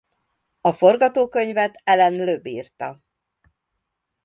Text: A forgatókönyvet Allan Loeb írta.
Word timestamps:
A 0.61 0.71
forgatókönyvet 0.71 1.81
Allan 1.83 2.13
Loeb 2.15 2.47
írta. 2.47 2.99